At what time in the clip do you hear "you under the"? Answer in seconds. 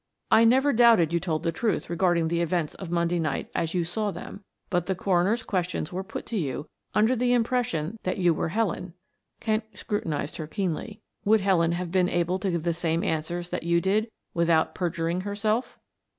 6.39-7.33